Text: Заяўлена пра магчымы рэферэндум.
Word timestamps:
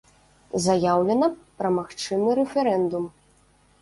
Заяўлена 0.67 1.29
пра 1.61 1.69
магчымы 1.77 2.29
рэферэндум. 2.43 3.05